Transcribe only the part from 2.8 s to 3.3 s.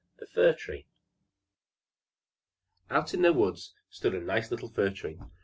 Out in